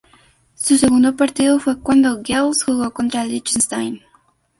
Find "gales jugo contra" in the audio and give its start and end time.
2.23-3.23